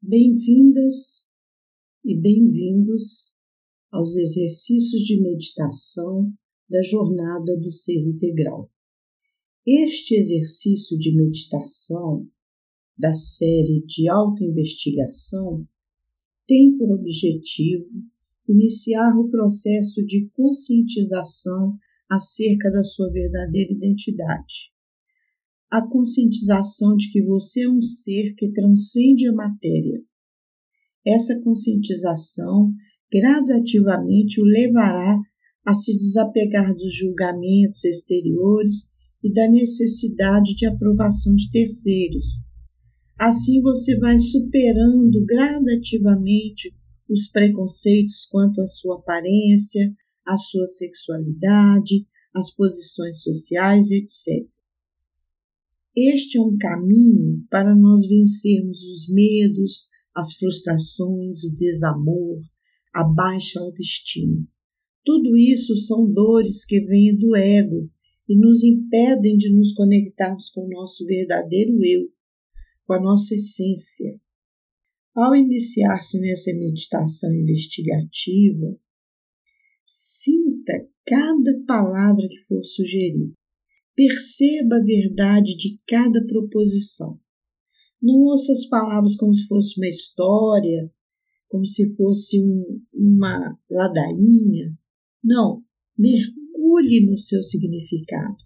Bem-vindas 0.00 1.32
e 2.04 2.16
bem-vindos 2.16 3.36
aos 3.90 4.14
exercícios 4.14 5.02
de 5.02 5.20
meditação 5.20 6.32
da 6.70 6.80
jornada 6.84 7.56
do 7.56 7.68
ser 7.68 7.98
integral. 7.98 8.70
Este 9.66 10.14
exercício 10.14 10.96
de 10.96 11.16
meditação 11.16 12.28
da 12.96 13.12
série 13.12 13.84
de 13.86 14.08
autoinvestigação 14.08 15.66
tem 16.46 16.76
por 16.76 16.92
objetivo 16.92 17.90
iniciar 18.46 19.18
o 19.18 19.28
processo 19.28 20.06
de 20.06 20.30
conscientização 20.32 21.76
acerca 22.08 22.70
da 22.70 22.84
sua 22.84 23.10
verdadeira 23.10 23.72
identidade 23.72 24.72
a 25.70 25.82
conscientização 25.86 26.96
de 26.96 27.10
que 27.10 27.22
você 27.22 27.62
é 27.62 27.68
um 27.68 27.82
ser 27.82 28.34
que 28.36 28.50
transcende 28.50 29.28
a 29.28 29.32
matéria. 29.32 30.02
Essa 31.06 31.38
conscientização 31.42 32.72
gradativamente 33.12 34.40
o 34.40 34.44
levará 34.44 35.18
a 35.64 35.74
se 35.74 35.96
desapegar 35.96 36.74
dos 36.74 36.94
julgamentos 36.94 37.84
exteriores 37.84 38.90
e 39.22 39.32
da 39.32 39.48
necessidade 39.48 40.54
de 40.54 40.66
aprovação 40.66 41.34
de 41.34 41.50
terceiros. 41.50 42.40
Assim 43.18 43.60
você 43.60 43.98
vai 43.98 44.18
superando 44.18 45.24
gradativamente 45.26 46.72
os 47.10 47.28
preconceitos 47.30 48.26
quanto 48.30 48.60
à 48.60 48.66
sua 48.66 48.96
aparência, 48.96 49.92
à 50.26 50.36
sua 50.36 50.66
sexualidade, 50.66 52.06
às 52.34 52.54
posições 52.54 53.22
sociais, 53.22 53.90
etc. 53.90 54.46
Este 56.00 56.38
é 56.38 56.40
um 56.40 56.56
caminho 56.56 57.44
para 57.50 57.74
nós 57.74 58.06
vencermos 58.06 58.84
os 58.84 59.12
medos, 59.12 59.88
as 60.14 60.32
frustrações, 60.34 61.42
o 61.42 61.50
desamor, 61.50 62.40
a 62.94 63.02
baixa 63.02 63.58
autoestima. 63.58 64.46
Tudo 65.04 65.36
isso 65.36 65.76
são 65.76 66.08
dores 66.08 66.64
que 66.64 66.80
vêm 66.82 67.16
do 67.16 67.34
ego 67.34 67.90
e 68.28 68.38
nos 68.38 68.62
impedem 68.62 69.36
de 69.36 69.52
nos 69.52 69.72
conectarmos 69.72 70.50
com 70.50 70.66
o 70.66 70.70
nosso 70.70 71.04
verdadeiro 71.04 71.84
eu, 71.84 72.08
com 72.86 72.92
a 72.92 73.00
nossa 73.00 73.34
essência. 73.34 74.20
Ao 75.16 75.34
iniciar-se 75.34 76.20
nessa 76.20 76.52
meditação 76.54 77.34
investigativa, 77.34 78.78
sinta 79.84 80.88
cada 81.04 81.60
palavra 81.66 82.28
que 82.28 82.38
for 82.46 82.62
sugerida 82.62 83.37
Perceba 83.98 84.76
a 84.76 84.84
verdade 84.84 85.56
de 85.56 85.76
cada 85.84 86.24
proposição. 86.24 87.18
Não 88.00 88.14
ouça 88.26 88.52
as 88.52 88.64
palavras 88.64 89.16
como 89.16 89.34
se 89.34 89.44
fosse 89.48 89.76
uma 89.76 89.88
história, 89.88 90.88
como 91.48 91.66
se 91.66 91.92
fosse 91.96 92.40
um, 92.40 92.80
uma 92.94 93.58
ladainha. 93.68 94.72
Não, 95.24 95.64
mergulhe 95.98 97.10
no 97.10 97.18
seu 97.18 97.42
significado. 97.42 98.36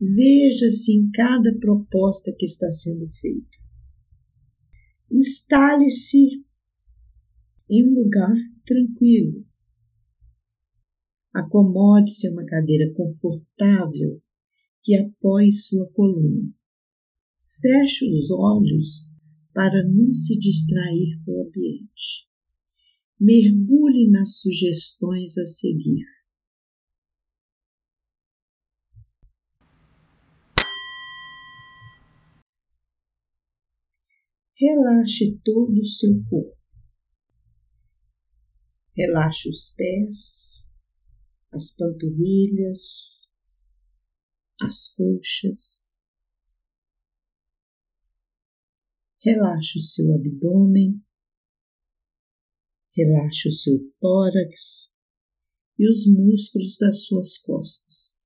Veja-se 0.00 0.90
em 0.90 1.08
cada 1.12 1.56
proposta 1.60 2.34
que 2.36 2.44
está 2.44 2.68
sendo 2.68 3.08
feita. 3.20 3.58
Instale-se 5.08 6.44
em 7.70 7.88
um 7.88 7.94
lugar 7.94 8.34
tranquilo. 8.66 9.46
Acomode-se 11.32 12.26
em 12.26 12.32
uma 12.32 12.44
cadeira 12.44 12.92
confortável 12.92 14.20
que 14.86 14.94
apoie 14.94 15.50
sua 15.50 15.90
coluna. 15.94 16.48
Feche 17.60 18.08
os 18.08 18.30
olhos 18.30 19.10
para 19.52 19.82
não 19.84 20.14
se 20.14 20.38
distrair 20.38 21.20
com 21.24 21.32
o 21.32 21.48
ambiente. 21.48 22.28
Mergulhe 23.18 24.08
nas 24.08 24.38
sugestões 24.38 25.36
a 25.38 25.44
seguir. 25.44 26.06
Relaxe 34.54 35.36
todo 35.44 35.80
o 35.80 35.86
seu 35.86 36.12
corpo. 36.30 36.56
Relaxe 38.96 39.48
os 39.48 39.74
pés, 39.76 40.72
as 41.50 41.74
panturrilhas, 41.74 43.16
as 44.62 44.88
coxas. 44.94 45.94
Relaxe 49.18 49.78
o 49.78 49.82
seu 49.82 50.14
abdômen, 50.14 51.02
relaxe 52.96 53.48
o 53.48 53.52
seu 53.52 53.92
tórax 54.00 54.94
e 55.78 55.90
os 55.90 56.06
músculos 56.06 56.78
das 56.78 57.04
suas 57.04 57.38
costas. 57.38 58.24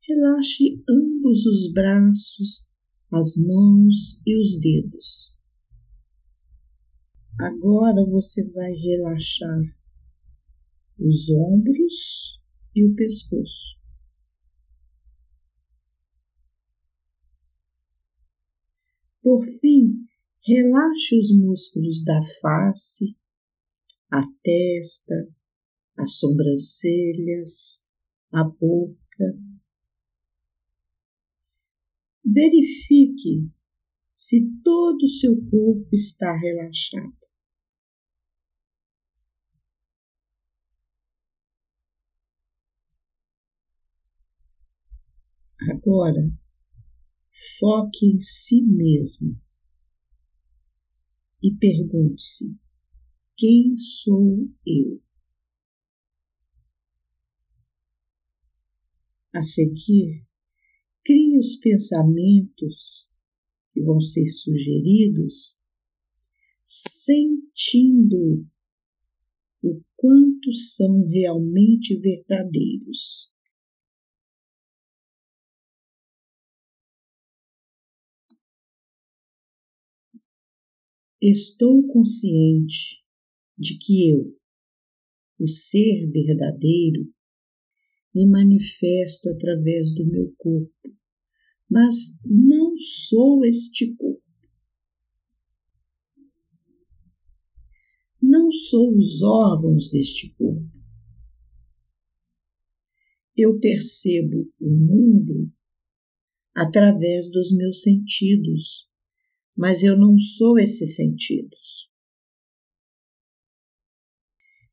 Relaxe 0.00 0.82
ambos 0.88 1.44
os 1.46 1.72
braços, 1.72 2.68
as 3.12 3.36
mãos 3.36 4.20
e 4.26 4.40
os 4.40 4.58
dedos. 4.60 5.38
Agora 7.40 8.04
você 8.08 8.48
vai 8.50 8.72
relaxar 8.72 9.76
os 10.98 11.28
ombros 11.30 12.21
e 12.74 12.84
o 12.84 12.94
pescoço. 12.94 13.72
Por 19.22 19.46
fim, 19.60 20.06
relaxe 20.44 21.16
os 21.16 21.30
músculos 21.34 22.04
da 22.04 22.20
face, 22.40 23.16
a 24.10 24.22
testa, 24.42 25.28
as 25.96 26.18
sobrancelhas, 26.18 27.86
a 28.32 28.44
boca. 28.44 29.38
Verifique 32.24 33.50
se 34.10 34.40
todo 34.64 35.02
o 35.02 35.08
seu 35.08 35.36
corpo 35.50 35.88
está 35.92 36.36
relaxado. 36.36 37.21
Agora, 45.60 46.30
foque 47.58 48.06
em 48.06 48.20
si 48.20 48.62
mesmo 48.62 49.40
e 51.42 51.54
pergunte-se: 51.56 52.56
quem 53.36 53.76
sou 53.76 54.48
eu? 54.66 55.02
A 59.34 59.42
seguir, 59.42 60.24
crie 61.04 61.38
os 61.38 61.56
pensamentos 61.56 63.10
que 63.72 63.82
vão 63.82 64.00
ser 64.00 64.30
sugeridos, 64.30 65.58
sentindo 66.64 68.46
o 69.62 69.82
quanto 69.96 70.52
são 70.52 71.08
realmente 71.08 71.98
verdadeiros. 71.98 73.32
Estou 81.24 81.86
consciente 81.86 83.00
de 83.56 83.78
que 83.78 84.10
eu, 84.10 84.36
o 85.38 85.46
ser 85.46 86.10
verdadeiro, 86.10 87.14
me 88.12 88.26
manifesto 88.26 89.28
através 89.28 89.94
do 89.94 90.04
meu 90.04 90.34
corpo, 90.36 90.96
mas 91.70 92.18
não 92.24 92.76
sou 92.76 93.44
este 93.44 93.94
corpo. 93.94 94.20
Não 98.20 98.50
sou 98.50 98.92
os 98.92 99.22
órgãos 99.22 99.92
deste 99.92 100.34
corpo. 100.34 100.76
Eu 103.36 103.60
percebo 103.60 104.52
o 104.58 104.68
mundo 104.68 105.52
através 106.52 107.30
dos 107.30 107.52
meus 107.52 107.82
sentidos 107.82 108.90
mas 109.56 109.82
eu 109.82 109.96
não 109.96 110.18
sou 110.18 110.58
esses 110.58 110.96
sentidos. 110.96 111.90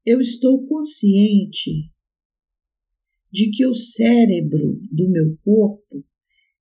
Eu 0.06 0.22
estou 0.22 0.66
consciente 0.66 1.92
de 3.32 3.52
que 3.52 3.66
o 3.68 3.76
cérebro 3.76 4.80
do 4.92 5.10
meu 5.10 5.38
corpo 5.44 6.04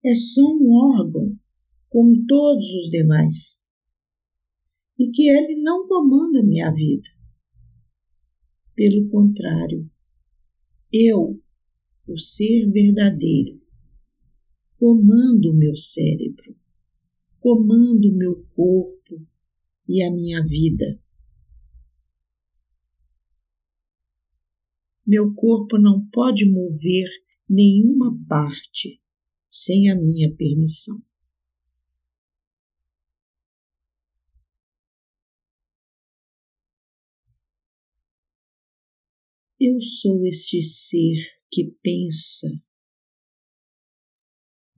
é 0.04 0.14
só 0.14 0.42
um 0.42 0.72
órgão, 0.98 1.38
como 1.88 2.26
todos 2.26 2.64
os 2.74 2.90
demais, 2.90 3.66
e 4.98 5.10
que 5.10 5.28
ele 5.28 5.62
não 5.62 5.86
comanda 5.88 6.42
minha 6.42 6.70
vida. 6.72 7.08
Pelo 8.74 9.08
contrário, 9.08 9.90
eu, 10.92 11.40
o 12.06 12.18
ser 12.18 12.70
verdadeiro, 12.70 13.60
comando 14.76 15.50
o 15.50 15.56
meu 15.56 15.74
cérebro 15.76 16.54
comanda 17.40 18.08
o 18.08 18.16
meu 18.16 18.44
corpo 18.54 19.26
e 19.88 20.02
a 20.02 20.10
minha 20.10 20.42
vida. 20.44 21.00
Meu 25.06 25.34
corpo 25.34 25.78
não 25.78 26.06
pode 26.10 26.44
mover 26.50 27.08
nenhuma 27.48 28.14
parte 28.28 29.00
sem 29.48 29.90
a 29.90 29.96
minha 29.96 30.34
permissão. 30.36 31.02
Eu 39.60 39.80
sou 39.80 40.24
este 40.26 40.62
ser 40.62 41.16
que 41.50 41.74
pensa, 41.82 42.48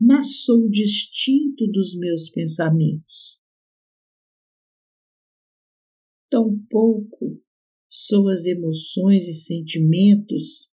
mas 0.00 0.44
sou 0.44 0.66
distinto 0.70 1.66
dos 1.66 1.94
meus 1.94 2.30
pensamentos. 2.30 3.38
Tampouco 6.30 7.42
são 7.90 8.28
as 8.28 8.46
emoções 8.46 9.28
e 9.28 9.34
sentimentos 9.34 10.74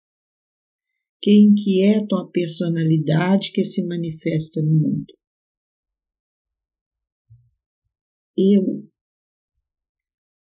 que 1.20 1.30
inquietam 1.30 2.18
a 2.18 2.30
personalidade 2.30 3.52
que 3.52 3.62
se 3.62 3.86
manifesta 3.86 4.60
no 4.60 4.72
mundo. 4.72 5.14
Eu, 8.36 8.90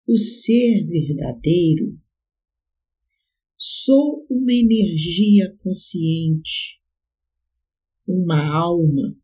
o 0.08 0.18
ser 0.18 0.88
verdadeiro, 0.88 2.00
sou 3.56 4.26
uma 4.28 4.54
energia 4.54 5.56
consciente, 5.60 6.81
uma 8.08 8.42
alma 8.56 9.16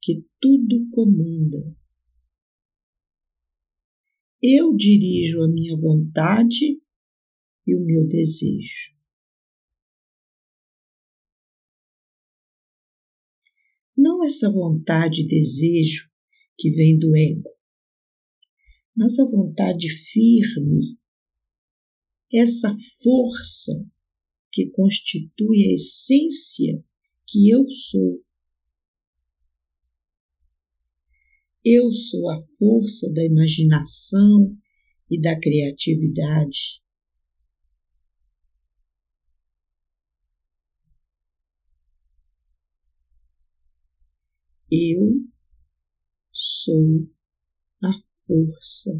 que 0.00 0.24
tudo 0.40 0.88
comanda. 0.90 1.76
Eu 4.42 4.74
dirijo 4.76 5.42
a 5.42 5.48
minha 5.48 5.76
vontade 5.76 6.80
e 7.66 7.74
o 7.74 7.84
meu 7.84 8.06
desejo. 8.08 8.92
não 14.02 14.24
essa 14.24 14.50
vontade 14.50 15.22
e 15.22 15.28
desejo 15.28 16.10
que 16.58 16.70
vem 16.70 16.98
do 16.98 17.16
ego, 17.16 17.50
mas 18.96 19.18
a 19.18 19.24
vontade 19.24 19.88
firme, 19.88 20.98
essa 22.32 22.76
força 23.02 23.72
que 24.50 24.70
constitui 24.70 25.68
a 25.68 25.74
essência 25.74 26.84
que 27.32 27.48
eu 27.48 27.66
sou. 27.70 28.22
Eu 31.64 31.90
sou 31.90 32.28
a 32.28 32.42
força 32.58 33.10
da 33.10 33.24
imaginação 33.24 34.54
e 35.10 35.18
da 35.18 35.40
criatividade. 35.40 36.82
Eu 44.70 45.24
sou 46.32 47.08
a 47.82 47.92
força 48.26 48.92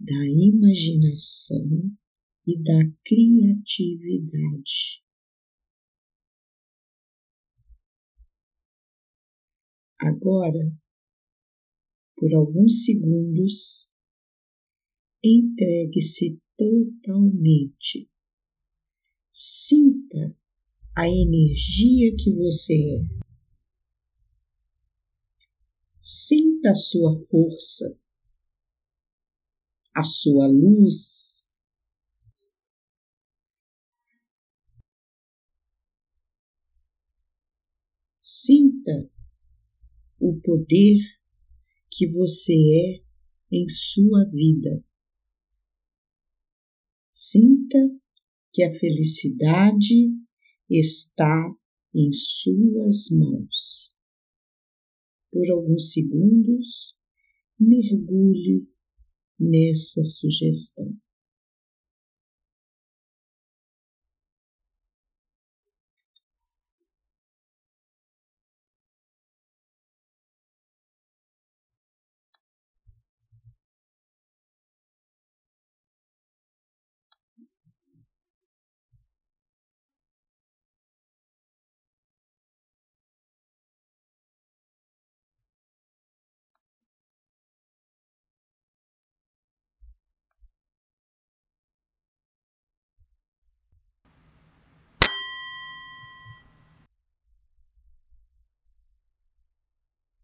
da 0.00 0.26
imaginação 0.26 1.92
e 2.46 2.56
da 2.62 2.90
criatividade. 3.04 5.07
Agora, 10.00 10.72
por 12.16 12.32
alguns 12.32 12.84
segundos, 12.84 13.92
entregue-se 15.22 16.40
totalmente. 16.56 18.08
Sinta 19.32 20.36
a 20.96 21.08
energia 21.08 22.16
que 22.16 22.32
você 22.32 22.74
é. 22.74 23.18
Sinta 26.00 26.70
a 26.70 26.74
sua 26.74 27.20
força, 27.26 27.98
a 29.94 30.04
sua 30.04 30.46
luz. 30.46 31.52
Sinta 38.18 39.10
o 40.20 40.40
poder 40.40 40.98
que 41.90 42.06
você 42.08 42.52
é 42.52 43.02
em 43.52 43.68
sua 43.68 44.24
vida. 44.24 44.84
Sinta 47.12 47.78
que 48.52 48.62
a 48.62 48.72
felicidade 48.72 50.12
está 50.68 51.54
em 51.94 52.12
suas 52.12 53.08
mãos 53.10 53.88
por 55.30 55.48
alguns 55.50 55.92
segundos, 55.92 56.94
mergulhe 57.58 58.66
nessa 59.38 60.02
sugestão. 60.02 60.96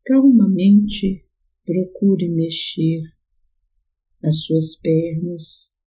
Calmamente 0.04 1.24
procure 1.64 2.28
mexer 2.28 3.02
as 4.22 4.44
suas 4.44 4.76
pernas, 4.76 5.78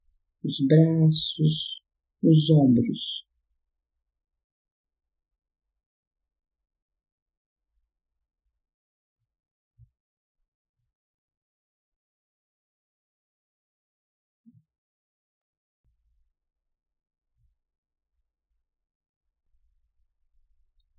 os 0.44 0.60
braços, 0.66 1.82
os 2.24 2.50
ombros. 2.50 3.18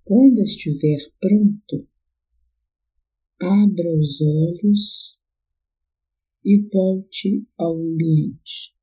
Quando 0.05 0.39
estiver 0.39 0.97
pronto, 1.19 1.87
abra 3.41 3.89
os 3.97 4.21
olhos 4.21 5.17
e 6.43 6.57
volte 6.71 7.45
ao 7.57 7.75
ambiente. 7.75 8.73